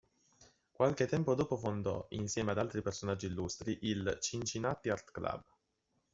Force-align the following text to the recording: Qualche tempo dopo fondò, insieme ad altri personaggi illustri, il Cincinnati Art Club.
Qualche 0.71 1.05
tempo 1.05 1.35
dopo 1.35 1.57
fondò, 1.57 2.07
insieme 2.13 2.49
ad 2.49 2.57
altri 2.57 2.81
personaggi 2.81 3.27
illustri, 3.27 3.77
il 3.83 4.17
Cincinnati 4.19 4.89
Art 4.89 5.11
Club. 5.11 5.43